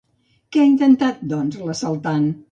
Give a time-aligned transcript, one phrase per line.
[0.55, 2.25] Què ha intentat, doncs, l'assaltant?